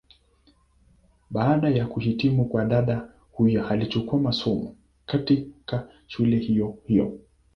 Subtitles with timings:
[1.29, 7.19] Baada ya kuhitimu kwa dada huyu alichukua masomo, katika shule hiyo hiyo.